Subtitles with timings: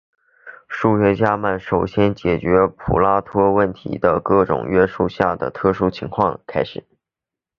[0.67, 6.87] 数学家们首先从解决普拉托问题的各种约束下的特殊情况开始。